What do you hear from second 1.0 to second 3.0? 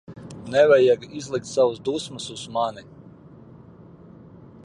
izlikt savas dusmas uz mani.